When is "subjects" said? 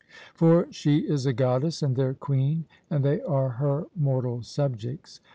4.41-5.21